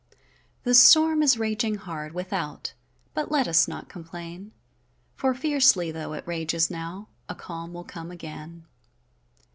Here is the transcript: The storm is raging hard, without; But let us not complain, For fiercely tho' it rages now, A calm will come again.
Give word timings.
The 0.63 0.73
storm 0.73 1.21
is 1.21 1.37
raging 1.37 1.75
hard, 1.75 2.13
without; 2.13 2.73
But 3.13 3.31
let 3.31 3.47
us 3.47 3.67
not 3.67 3.87
complain, 3.87 4.51
For 5.13 5.35
fiercely 5.35 5.91
tho' 5.91 6.13
it 6.13 6.25
rages 6.25 6.71
now, 6.71 7.09
A 7.29 7.35
calm 7.35 7.71
will 7.71 7.83
come 7.83 8.09
again. 8.09 8.65